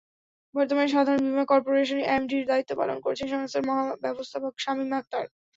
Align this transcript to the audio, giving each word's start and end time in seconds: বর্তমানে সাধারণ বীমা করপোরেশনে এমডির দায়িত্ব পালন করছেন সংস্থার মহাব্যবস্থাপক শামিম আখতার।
বর্তমানে 0.55 0.89
সাধারণ 0.89 1.21
বীমা 1.25 1.45
করপোরেশনে 1.51 2.03
এমডির 2.15 2.43
দায়িত্ব 2.51 2.71
পালন 2.79 2.97
করছেন 3.05 3.27
সংস্থার 3.33 3.67
মহাব্যবস্থাপক 3.69 4.53
শামিম 4.63 4.91
আখতার। 4.93 5.25